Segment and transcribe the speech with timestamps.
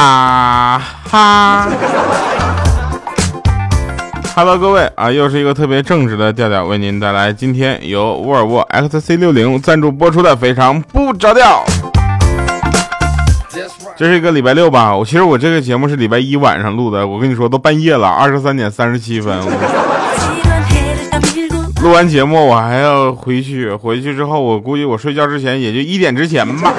[0.00, 1.68] 啊哈
[4.34, 11.62] ！Hello，各位啊，又是一个特别正直的调调，为您带来今天由沃尔沃 XC60 赞助播出的非常不着调。
[13.94, 14.96] 这是一个礼拜六吧？
[14.96, 19.38] 我其实我这个节目是礼拜一晚上录的，我跟你说都半夜了，二十三点三十七分。
[21.82, 26.72] 录完节目我还要回去，回去之后我估计我睡觉之前也就一点之前吧。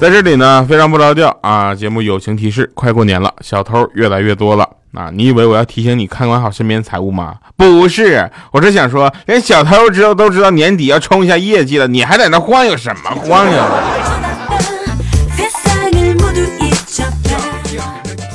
[0.00, 1.74] 在这里呢，非常不着调啊！
[1.74, 5.10] 节目友情提示：快过年了，小偷越来越多了啊！
[5.12, 7.34] 你以为我要提醒你看管好身边财物吗？
[7.54, 13.58] 不是，我是想说，连小偷知道都知道年底要冲一下业绩了，你还在那晃悠什么晃悠？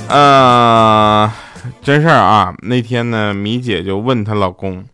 [0.07, 1.31] 呃，
[1.81, 2.53] 真事儿啊！
[2.61, 4.85] 那天呢，米姐就问她老公，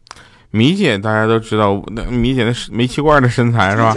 [0.52, 3.94] 米姐大家都知道，那米姐那煤气罐的身材是吧？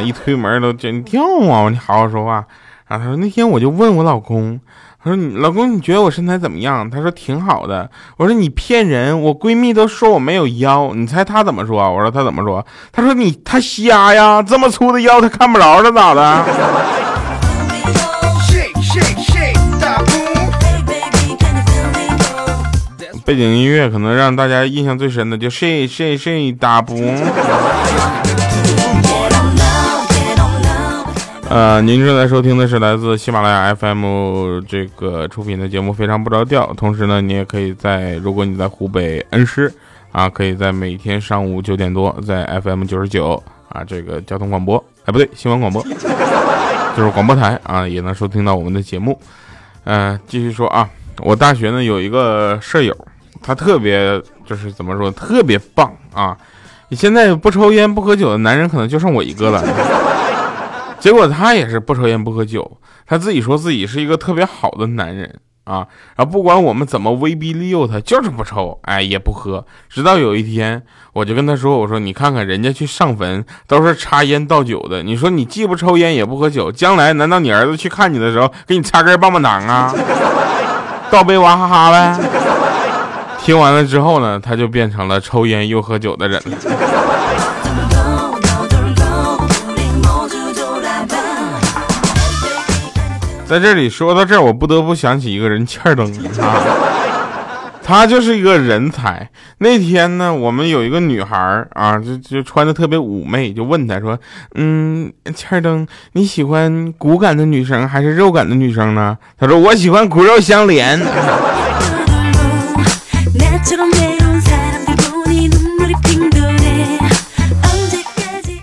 [0.00, 1.68] 一推门都真掉啊！
[1.68, 2.44] 你好好说话。
[2.88, 4.58] 然后他说那天我就问我老公，
[5.02, 6.88] 他说你老公你觉得我身材怎么样？
[6.90, 7.88] 他说挺好的。
[8.16, 10.92] 我说你骗人，我闺蜜都说我没有腰。
[10.94, 11.90] 你猜他怎么说？
[11.90, 12.64] 我说他怎么说？
[12.90, 16.44] 他说你他瞎呀，这么粗的腰他看不着了咋的？
[23.24, 26.96] 背景音乐可能让大家印象最深的就谁谁谁大步。
[31.50, 36.64] 呃，您正在收听的是来自喜马拉雅 FM 这个出品的节目《非常不着调》。
[36.76, 39.72] 同时呢，你也可以在，如果你在湖北恩施
[40.12, 44.76] 啊，可以在每天上午九点多，在 FM 九十九啊，这个交通广播，
[45.06, 45.82] 哎，不对，新闻广播，
[46.96, 49.20] 就是广播台啊，也能收听到我们的节目。
[49.82, 52.96] 嗯，继续说啊，我大学呢有一个舍友，
[53.42, 56.36] 他特别就是怎么说，特别棒啊！
[56.90, 59.60] 你现在不抽烟不喝酒的男人，可能就剩我一个了。
[61.00, 69.64] 结果他也是不抽烟不喝酒，他自己说自己是一个特别好的男人啊，然后不管我们怎么威逼利诱他，就是不抽，哎也不喝。
[69.88, 79.94] 直到有一天，我就跟他说：“我说你看看人家去上坟都是插烟倒酒的，你说你既不抽烟也不喝酒，将来难道你儿子去看你的时候给你插根棒棒糖啊？
[81.10, 82.18] 倒杯娃哈哈呗？”
[83.42, 86.58] 听完了之后呢，他就变成了抽烟又喝酒的人了。
[93.50, 96.06] 在这里说到这儿，我不得不想起一个人，欠儿灯
[96.40, 96.62] 啊，
[97.82, 99.28] 他就是一个人才。
[99.58, 104.16] 那天呢，我们有一个女孩啊，就就穿的特别妩媚，就问他说
[104.54, 111.00] ：“嗯，欠儿灯，你喜欢骨感的女生还是肉感的女生呢？”他说：“我喜欢骨肉相连。”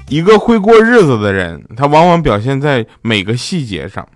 [0.08, 4.08] 一个会过日子的人，他往往表现在每个细节上。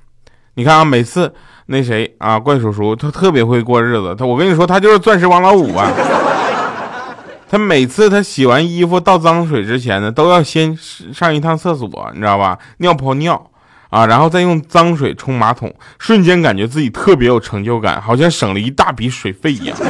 [0.55, 1.33] 你看啊，每次
[1.67, 4.15] 那谁啊，怪叔叔他特别会过日子。
[4.17, 5.89] 他我跟你说，他就是钻石王老五啊。
[7.49, 10.77] 他每次他洗完衣服倒脏水之前呢，都要先
[11.13, 12.57] 上一趟厕所，你知道吧？
[12.77, 13.49] 尿泡尿
[13.89, 19.77] 啊，然后再用脏水冲马桶，瞬间感觉自己特别有成就感，好像省了一大笔水费一样。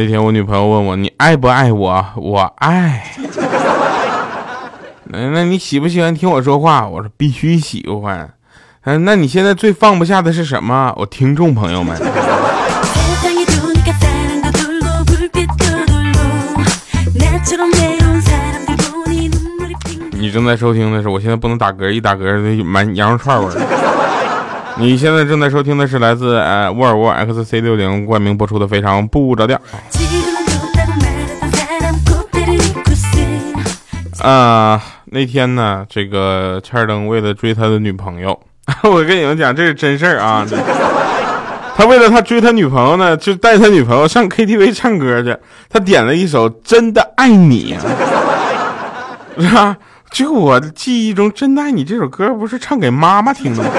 [0.00, 3.04] 那天我女朋友问我：“你爱不爱我？”我爱。
[5.04, 6.88] 那那你喜不喜欢听我说话？
[6.88, 8.32] 我说必须喜欢。
[8.84, 10.90] 嗯，那你现在最放不下的是什么？
[10.96, 11.94] 我听众朋友们。
[20.12, 23.99] 你正在收听的是，我现在不能打嗝，一打嗝的满羊肉串味儿。
[24.80, 29.60] 你现在正在收听的是来自呃沃尔沃 XC60 冠名播出的非常不着调。
[34.22, 38.38] 啊，那天呢，这个欠登为了追他的女朋友，
[38.84, 40.46] 我跟你们讲，这是真事儿啊。
[41.76, 45.36] 他为了他追他女朋友呢，就带他女朋友上 KTV 唱歌去。
[45.68, 47.76] 他点了一首《真的爱你》，
[49.40, 49.76] 是吧？
[50.10, 53.70] 就我记忆中，《真的爱你》这首歌不是唱给妈妈听的吗？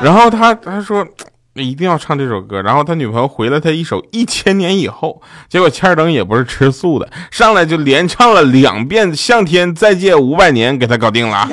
[0.00, 1.06] 然后他他说
[1.54, 11.36] 一定要唱这首歌，然后他女朋友回了他一首《一千年以后》，结果千儿登也不是吃素的，上来就连唱了两遍《向天再借五百年》，给他搞定了。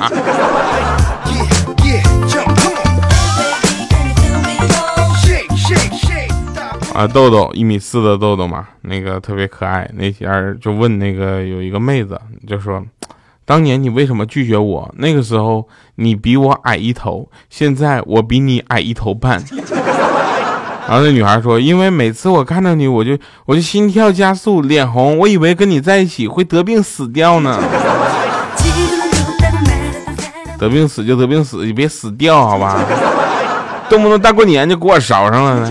[6.94, 12.80] 啊，豆豆一米四的豆豆嘛，那个特别可爱，那天就问那个有一个妹子，就说。
[13.46, 14.92] 当年你为什么拒绝我？
[14.98, 19.42] 那个时候你比我矮一头，现在我比你矮一头半。
[20.88, 27.60] 然后那女孩说：“因为每次我看到你，我就我就心跳加速，脸红，我以为跟你在一起会得病死掉呢。
[30.58, 32.80] 得病死就得病死，你别死掉好吧？
[33.88, 35.70] 动不动大过年就给我捎上了呢。”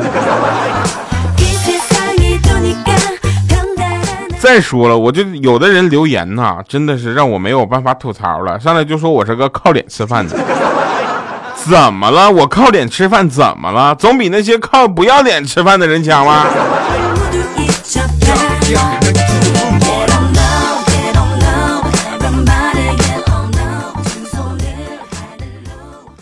[4.45, 8.59] 再说了，我就有的人留言呐，真的是让我没有办法吐槽了。
[8.59, 10.37] 上来就说我是个靠脸吃饭的，
[11.55, 12.29] 怎么了？
[12.29, 13.95] 我靠脸吃饭怎么了？
[13.95, 16.45] 总比那些靠不要脸吃饭的人强吗？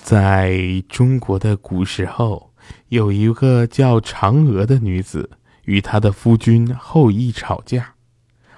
[0.01, 2.51] 在中国的古时候，
[2.87, 5.29] 有一个叫嫦娥的女子
[5.65, 7.92] 与她的夫君后羿吵架。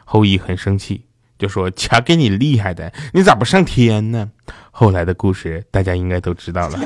[0.06, 1.06] 后羿很生气，
[1.38, 4.32] 就说：“瞧给你厉害的，你咋不上天呢？”
[4.72, 6.80] 后来的故事大家应该都知道了。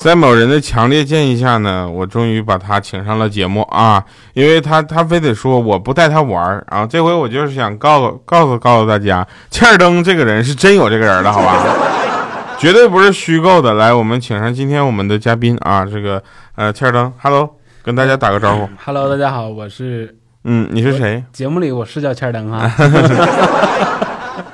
[0.00, 4.02] 在某人的强烈建议下呢，我终于把他请上了节目啊！
[4.32, 11.62] 因为他他非得说我不带他玩儿啊，这回我就是想告诉告诉告诉大家，切尔登这个人是真有这个人的，好吧？
[12.58, 13.74] 绝对不是虚构的。
[13.74, 16.22] 来，我们请上今天我们的嘉宾啊，这个
[16.54, 18.66] 呃切尔登，Hello，跟大家打个招呼。
[18.82, 21.22] Hello，大家好，我是嗯，你是谁？
[21.30, 22.66] 节目里我是叫切尔登哈。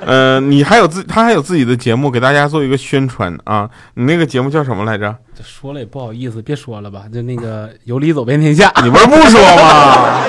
[0.05, 3.69] 呃，你还有自他还有自己的节目给大家做一个宣传啊！
[3.95, 5.15] 你那个节目叫什么来着？
[5.35, 7.03] 这说了也不好意思，别说了吧。
[7.13, 10.21] 就那个有理走遍天下，你不是不说吗？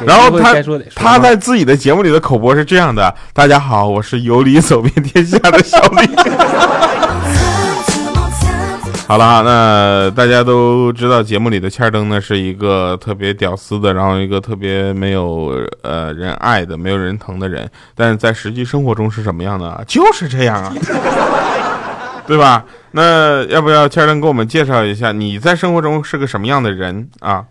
[0.06, 0.54] 然后他
[0.94, 6.08] 他在自己的节目里的口播是这样的：大家好，我是有理走遍天下的小李。
[9.10, 15.52] 好了，那大家都知道节目里的欠灯呢是一个特别屌丝的，然后一个特别没有
[15.82, 17.68] 呃人爱的、没有人疼的人。
[17.96, 19.82] 但是在实际生活中是什么样的？
[19.88, 20.72] 就是这样啊，
[22.24, 22.64] 对吧？
[22.92, 27.44] 那要不要欠灯给我们介绍一下你在生活中是个什么样的人啊？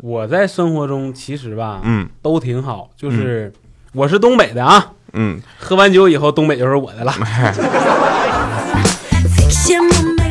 [0.00, 2.88] 我在生活中其实吧，嗯，都挺好。
[2.96, 3.52] 就是
[3.92, 7.12] 我是东北的啊，嗯，喝完酒以后东北就是我的了。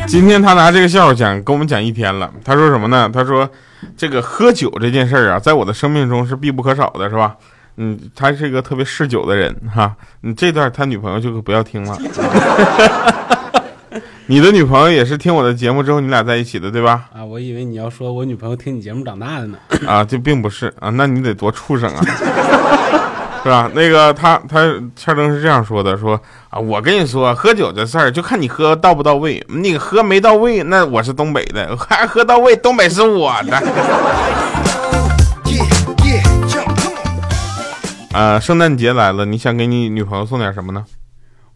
[0.08, 2.32] 今天他拿这个笑话讲，跟我们讲一天了。
[2.42, 3.10] 他说什么呢？
[3.12, 3.48] 他说，
[3.94, 7.36] 这个喝酒这件事儿啊，在我的生命中是必不可少的，是吧？
[7.76, 9.94] 嗯，他是一个特别嗜酒的人，哈。
[10.22, 11.96] 你这段他女朋友就不要听了。
[14.26, 17.04] 你的女朋友也是听我的节目之后你俩在一起的，对吧？
[17.14, 19.58] 啊，我以为你要说我女朋友听你节目长大的呢。
[19.86, 22.02] 啊，这并不是啊，那你得多畜生啊！
[23.48, 23.70] 是吧？
[23.74, 24.60] 那个他他
[24.94, 29.42] 欠灯是这样说的：说啊，我跟你说，喝酒这事儿就看你喝到不到位。
[29.48, 33.56] 你喝没到位，那我是东北的； 还喝到位，东北是我的。
[38.12, 40.84] 呃， 圣诞节来了，你想给你女朋友送点什么呢？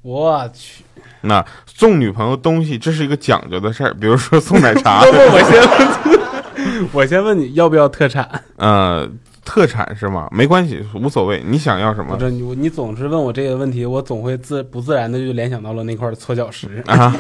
[0.01, 0.83] 我去，
[1.21, 3.93] 那送女朋友东西，这是一个讲究的事儿。
[3.93, 5.03] 比如说送奶茶。
[5.05, 8.27] 不不，我先问，我先问你要不要特产？
[8.57, 9.07] 呃。
[9.45, 10.29] 特产是吗？
[10.31, 11.43] 没关系，无所谓。
[11.47, 12.17] 你想要什么？
[12.19, 17.15] 这你你总是问我这个问题，我总会自不自然的就联想到了那块搓脚石啊。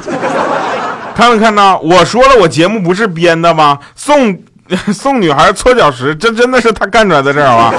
[1.14, 1.78] 看没看到？
[1.80, 3.78] 我说了，我节目不是编的吗？
[3.94, 4.38] 送
[4.92, 7.74] 送女孩搓脚石，这真的是他干出来的事儿啊。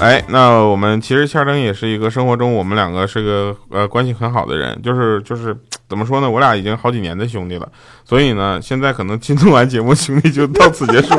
[0.00, 5.54] 哎，那我们其实夏征也是一个生活中我们两个是个呃关系很好的人，就是就是
[5.90, 6.30] 怎么说呢？
[6.30, 7.68] 我俩已经好几年的兄弟了，
[8.04, 11.18] 所以呢，现在可能进录完节目，兄弟就到此结束。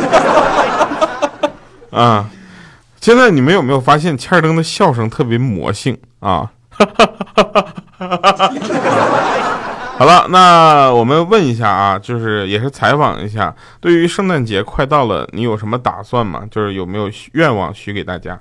[1.91, 2.29] 啊，
[3.01, 6.49] 现在你们有没有发现欠灯的笑声特别魔性啊？
[6.69, 6.87] 哈
[9.99, 16.43] 好了，那我们问一下啊，就是也是采访一下，对于圣诞节快到了，你有什么打算吗？
[16.49, 18.39] 就是有没有愿望许给大家？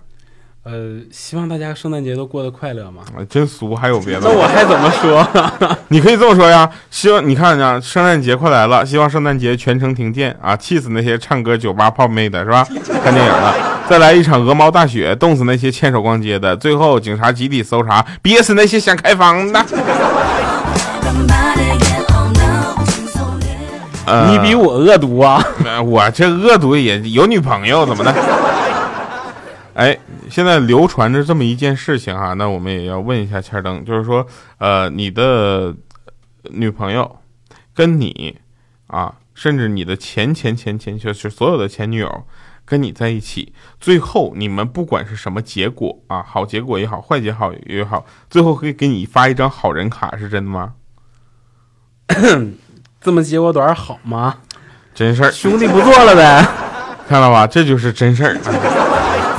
[0.63, 3.03] 呃，希望大家圣诞节都过得快乐嘛。
[3.31, 4.21] 真俗，还有别的？
[4.25, 5.27] 那我还怎么说？
[5.89, 6.71] 你可以这么说呀。
[6.91, 12.63] 希望你看呀，圣诞节快来了，希望圣诞节全程停电啊，气死那些唱歌酒吧泡妹的是吧？
[13.03, 13.55] 看电影的，
[13.89, 19.65] 再来一场鹅毛大雪，冻死那些牵手逛街的，最后警察集体搜查，憋死那些想开房的。
[24.29, 25.43] 你比我恶毒啊！
[25.87, 28.13] 我这恶毒也有女朋友怎么的？
[29.81, 29.99] 哎。
[30.31, 34.25] 现在流传着这么一件事情哈，那我们也要问一下千灯，就是说，
[34.59, 35.75] 呃，你的
[36.45, 37.19] 女朋友
[37.75, 38.37] 跟你
[38.87, 42.25] 啊，甚至你的前前前前就是所有的前女友，
[42.65, 50.75] 跟你在一起，最后你们不管是什么结果啊，好结果也好，坏结好也好，最后会给你发一张好人卡，是真的吗？
[53.01, 54.37] 这么结果短好吗？
[54.95, 56.47] 真事儿，兄弟不做了呗。
[57.09, 58.39] 看到吧，这就是真事儿。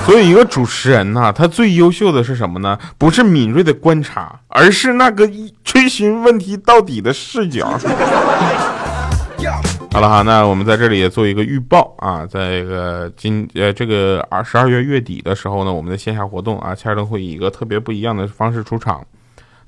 [0.05, 2.77] 所以，一个主持人呢，他最优秀的是什么呢？
[2.98, 5.29] 不是敏锐的观察，而是那个
[5.63, 7.79] 追寻问题到底的视角。
[9.93, 19.05] 好了哈，那我们在这里也做一个预报啊，在这个今呃这个二十二月月底的时候呢，我们的线下活动啊，切尔登会以一个特别不一样的方式出场。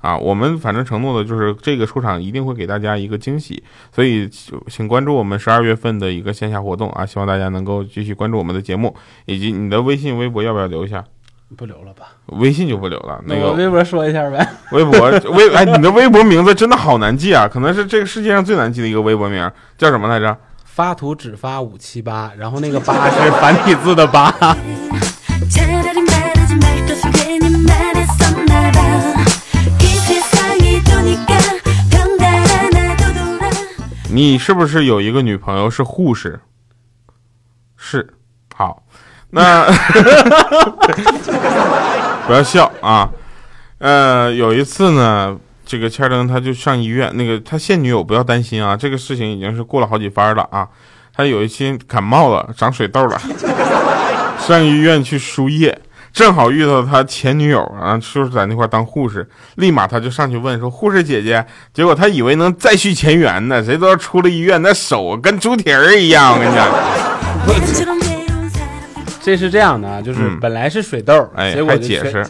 [0.04, 4.28] 啊，我们反正承诺的就是这个出场一定会给大家一个惊喜，所以
[4.68, 8.94] 请关注我们十二月份的一个线下活动啊，希望大家能够继续关注我们的节目，
[9.24, 11.02] 以及你的微信、微博要不要留一下？
[11.56, 12.08] 不留了吧？
[12.26, 13.18] 微信就不留了。
[13.24, 14.46] 那个微博说一下呗。
[14.72, 20.36] 微博微哎，你的微博名字真的好难记啊，可能是这个世界上最难记的一个微博名，叫什么来着？
[20.66, 24.30] 发图只发五七八，然后那个八 是繁体字的八。
[34.14, 36.38] 你是不是有一个女朋友是护士？
[37.76, 38.14] 是，
[38.54, 38.84] 好，
[39.30, 39.64] 那
[42.24, 43.10] 不要笑啊。
[43.78, 50.68] 呃，有一次呢，这个千灯他就上医院，那个他现女友不要担心啊，这个事情已经是过了好几番了啊。
[51.12, 53.20] 他有一期感冒了，长水痘了，
[54.38, 55.76] 上医院去输液。
[56.14, 61.44] 正好遇到他前女友啊，就是在那块当护士，立马他就上去问说：“护士姐姐。”
[61.74, 66.32] 结果他以为能再续前缘呢，谁知道出了医院那手跟猪蹄儿一样。
[66.32, 66.68] 我跟你讲，
[69.20, 72.24] 这是这样的啊，就是本来是水痘，哎，结果解释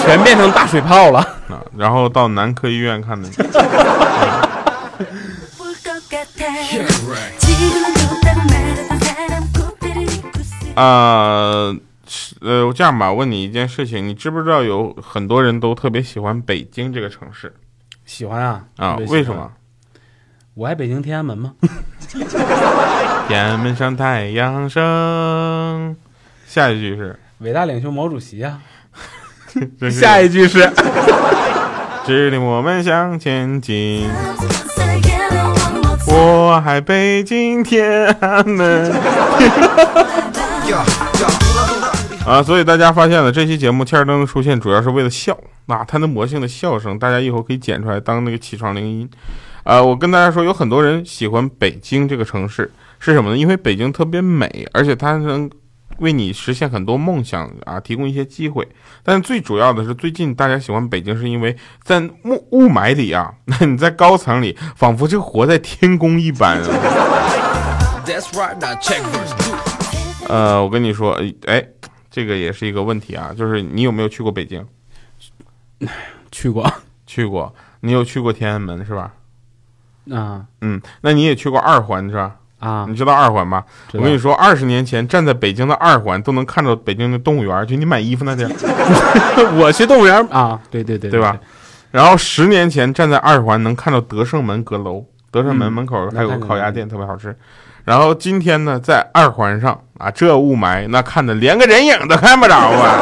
[0.00, 1.60] 全变成大水泡了啊。
[1.76, 3.28] 然后到男科医院看的。
[10.76, 10.76] 啊。
[10.76, 11.76] 呃，
[12.74, 17.54] 这样吧，问你一件事情，你知不知道有很多人都特别喜欢北京这个城市？
[18.04, 18.96] 喜欢啊啊！
[19.08, 19.50] 为什么？
[20.54, 21.54] 我爱北京天安门吗？
[23.26, 25.96] 天安门上太阳升。
[26.46, 28.60] 下一句是伟大领袖毛主席啊。
[29.90, 30.70] 下一句是
[32.04, 34.08] 指令我们向前进。
[36.06, 38.92] 我爱北京天安门。
[42.26, 49.10] 啊，所以大家发现了这期节目切尔登的出现主要是为了笑，啊，他那魔性的笑声，大家以后可以剪出来当那个起床铃音。
[49.62, 53.36] 啊，我跟大家说，有很多人喜欢北京这个城市，是什么呢？
[53.36, 55.50] 因为北京特别美，而且它能
[55.98, 58.66] 为你实现很多梦想啊，提供一些机会。
[59.02, 66.58] 但最主要的是，最近大家喜欢北京，是因为在雾雾霾里啊，那 你在高层里，仿佛就活在天宫一般。
[70.26, 71.62] 呃，我跟你说，哎。
[72.14, 74.64] 这个也是一个问题啊，就是你有没有去过北京？
[76.30, 76.72] 去过，
[77.08, 77.52] 去过。
[77.80, 79.12] 你有去过天安门是吧？
[80.12, 82.36] 啊，嗯，那你也去过二环是吧？
[82.60, 83.64] 啊，你知道二环吗？
[83.94, 88.50] 我跟你说，二十年前站在北京的二环都能看到北京的动物园，就你买衣服那地儿。
[89.58, 91.36] 我去动物园啊，对对对，对吧？
[91.90, 97.36] 然后十年前站在二环能看到德胜门阁楼，德胜门门口还有个烤鸭店，特别好吃。
[97.84, 102.94] 然后今天呢，在二环上啊，这雾霾那看的连个人影都看不着啊。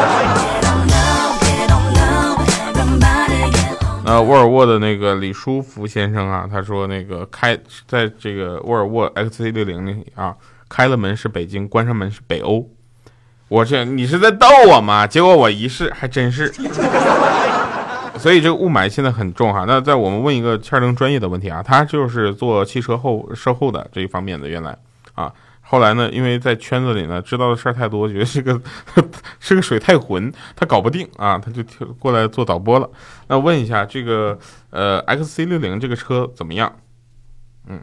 [4.07, 7.55] 呃，沃尔沃的那个李书福先生啊，他说那个开
[7.87, 10.35] 在这个沃尔沃 XC60 里啊，
[10.71, 12.67] 开了门是北京，关上门是北欧。
[13.49, 15.07] 我这你是在逗我吗？
[15.07, 16.51] 结果我一试还真是。
[18.23, 19.65] 所以这个雾霾现在很重哈。
[19.67, 24.79] 那在我们问一个欠灯专业的问题啊，他就是做汽车后售后的这一方面的，原来
[25.15, 28.61] 啊，后来呢，因为在圈子里呢知道的事儿太多，觉得这个
[29.41, 31.65] 是个水太浑，他搞不定啊，他就
[31.99, 32.89] 过来做导播了。
[33.27, 34.39] 那问一下这个
[34.71, 36.73] 呃 XC 六零这个车怎么样？
[37.67, 37.81] 嗯，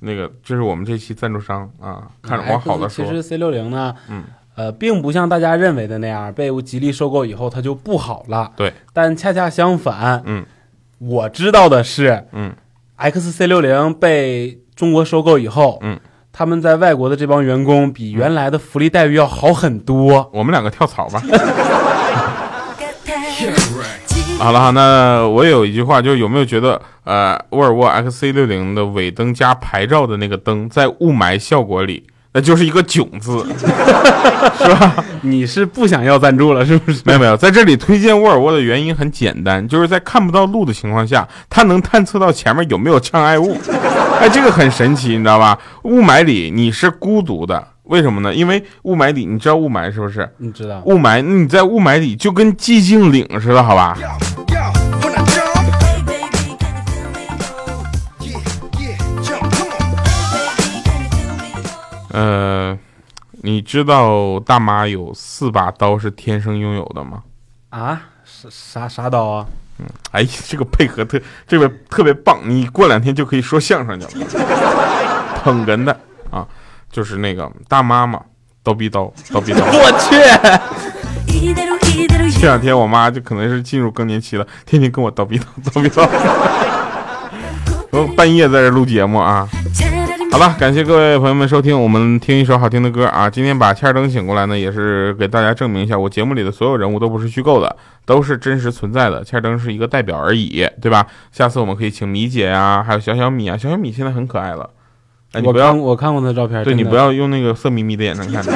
[0.00, 3.04] 那个这是我们这期赞助商啊，看着往好的说。
[3.04, 4.24] 其实 C 六零呢，嗯。
[4.58, 8.50] 呃，并不像大家认为的那样，被吉利收购以后它就不好了。
[8.56, 10.44] 对，但恰恰相反，嗯，
[10.98, 12.52] 我知道的是，嗯
[12.98, 16.00] ，XC 六零被中国收购以后，嗯，
[16.32, 20.28] 他们在外国的这帮员工比原来的福利待遇要好很多。
[20.34, 21.22] 我们两个跳槽吧。
[24.40, 32.08] 好了哈，那我有一句话，就是有没有觉得，呃，沃尔沃 XC 六零的尾灯加牌照的那个灯，在雾霾效果里？
[32.38, 33.44] 那就是一个囧字，
[34.58, 34.94] 是吧？
[35.22, 37.02] 你是不想要赞助了，是不是？
[37.04, 43.58] 没有没有，在这里推荐沃尔沃的原因很简单，就是在看不到路的情况下，它能探测到前面有没有障碍物。
[44.20, 45.58] 哎，这个很神奇，你知道吧？
[45.82, 48.32] 雾霾里你是孤独的，为什么呢？
[48.32, 50.30] 因为雾霾里，你知道雾霾是不是？
[50.36, 53.98] 你知道雾霾，你在雾霾里就跟寂静岭似的，好吧？
[62.18, 62.76] 呃，
[63.42, 67.22] 你知道大妈有四把刀是天生拥有的吗？
[67.70, 69.46] 啊，啥啥啥刀啊？
[69.78, 74.26] 嗯，哎呀，这个配合特这个特别棒，你过两天就可以说相声去了。
[75.44, 75.96] 捧哏的
[76.32, 76.44] 啊，
[76.90, 78.20] 就是那个大妈嘛，
[78.64, 79.60] 刀逼刀，刀逼刀。
[79.70, 80.16] 我去！
[82.40, 86.04] 这两天我妈就可能是进入更年期了，天天跟我叨逼叨叨逼叨。
[87.92, 89.48] 我半夜在这录节目啊。
[90.30, 93.28] 好了，感谢各位朋友们收听，我们听一首好听的歌啊。
[93.28, 99.24] 今天把欠儿灯请过来呢，也是给大家证明一下，我节目里的所有人物都不是虚构的，都是真实存在的。
[99.24, 101.06] 欠儿灯是一个代表而已，对吧？
[101.32, 104.68] 下次我们可以请米姐呀，还有小小米啊，小小米现在很可爱了。
[105.32, 108.52] 哎，你不要，我看过他照片，对你不要用那个色眯眯的眼神看他，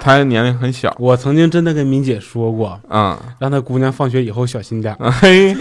[0.00, 0.94] 他年龄很小。
[0.98, 4.94] 我曾经真的跟米姐说过，嗯，让他姑娘放学以后小心点。
[5.20, 5.56] 嘿。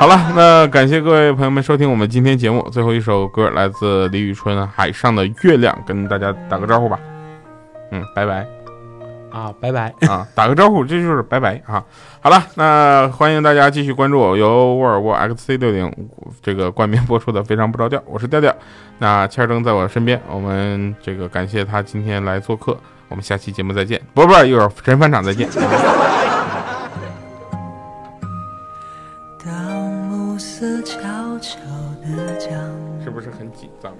[0.00, 2.66] 好了，那感谢各位朋友们收听我们今天节目。
[2.70, 6.98] 最后一首歌来自李宇春《海上的月亮》，跟大家打个招呼吧。
[7.90, 8.46] 嗯，拜拜。
[9.30, 11.84] 啊，拜拜啊，打个招呼，这就是拜拜啊。
[12.22, 15.92] 好了，那欢迎大家继续关注我由沃尔沃 XC 六零
[16.40, 18.56] 这个冠名播出的《非常不着调》，我是调调。
[19.00, 22.74] 那千灯在我身边，我们这个感谢他今天来做客。
[23.08, 25.46] 我们下期节目再见，不不，一会儿神返场再见。
[33.04, 33.92] 是不是很紧张？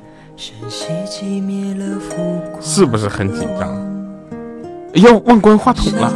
[2.62, 3.68] 是不是很紧张？
[4.94, 6.11] 哎呀，忘关话筒了。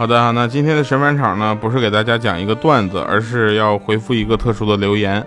[0.00, 5.22] 好的，那今天的神返场呢，不是给大家讲一个段子，而是要回复一个特殊的留言。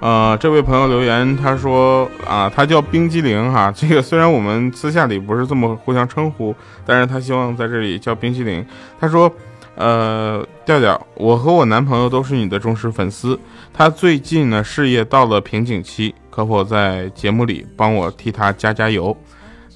[0.00, 3.72] 呃，这位朋友留言，他说啊，他叫冰激凌哈。
[3.74, 8.62] 这个虽然我们私下里不是这么互相称呼，但是他希望在这里叫冰激凌。
[9.00, 9.32] 他说，
[9.76, 13.40] 呃，调调，我和我男朋友都是你的忠实粉丝。
[13.72, 19.16] 他最近呢事业到了瓶颈期，可否在节目里帮我替他加加油？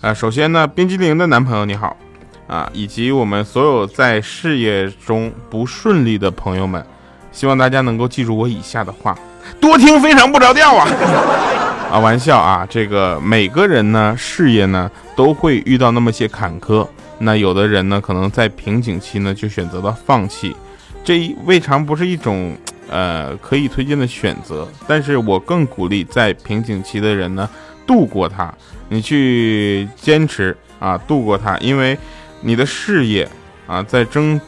[0.03, 1.97] 啊，首先呢，冰激凌的男朋友你好。
[2.53, 6.85] 啊，以及我们所有在事业中不顺利的朋友们，
[7.33, 9.17] 希望大家能够记住我以下的话，
[9.59, 10.87] 多听非常不着调啊！
[11.91, 16.87] 啊，玩笑啊，这个每个人呢，事业呢都会遇到那么些坎坷，
[17.19, 20.55] 那有的人呢，可能在瓶颈期呢就选择了放弃，
[21.03, 22.55] 这未尝不是一种
[22.91, 27.49] 呃可以推荐的选择，但是我更鼓励在瓶颈期的人呢
[27.87, 28.53] 度过它，
[28.91, 31.97] 你去坚持啊，度过它，因为。
[32.43, 33.29] 你的事业
[33.67, 34.41] 啊，在争，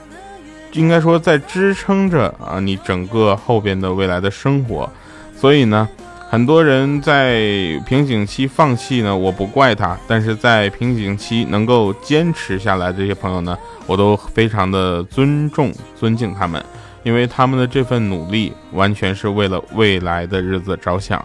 [0.73, 4.91] 应该说在支撑着啊，你整个后边的未来的生活。
[5.37, 5.89] 所以呢，
[6.29, 7.41] 很多人在
[7.87, 9.97] 瓶颈期放弃呢，我不怪他。
[10.09, 16.63] 但是在瓶颈期能够坚持下来这些朋友呢，我都非常的尊重、尊敬他们，
[17.05, 21.25] 因为他们的这份努力完全是为了未来的日子着想。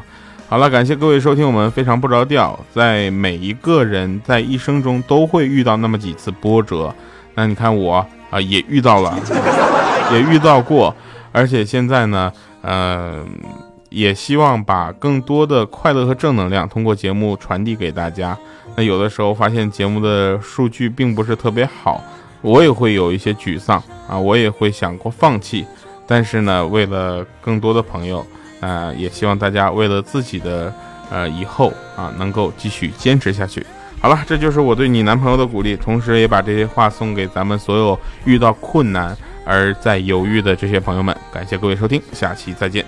[0.49, 2.59] 好了，感谢各位收听我们非常不着调。
[2.73, 6.91] 在每一个人在一生中都会遇到那么几次波折，
[7.35, 9.15] 那你看我啊 也遇到了，
[10.11, 10.95] 也遇到过，
[11.31, 12.33] 而且现在呢，
[12.63, 13.23] 呃，
[13.89, 18.35] 也希望把更多的快乐和正能量通过节目传递给大家。
[18.75, 22.01] 那有的时候发现节目的数据并不是特别好，
[22.41, 23.77] 我也会有一些沮丧
[24.09, 25.63] 啊，我也会想过放弃，
[26.07, 28.25] 但是呢，为了更多的朋友。
[28.59, 30.73] 呃，也希望大家为了自己的
[31.09, 33.65] 呃以后啊，能够继续坚持下去。
[34.01, 41.15] 好了，这就是我对你男朋友的鼓励，同时也把这些话送给咱们所有遇到困难而在犹豫的这些朋友们。
[41.33, 42.85] 感谢各位收听，下期再见。